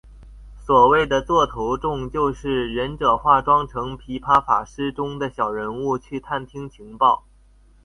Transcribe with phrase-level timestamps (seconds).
[0.57, 7.23] 所谓的座头众就是忍者化妆成琵琶法师中的小人物去探听情报。